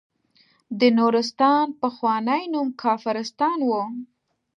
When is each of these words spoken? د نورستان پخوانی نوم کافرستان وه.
د 0.79 0.81
نورستان 0.97 1.65
پخوانی 1.81 2.43
نوم 2.53 2.67
کافرستان 2.83 3.59
وه. 3.69 3.83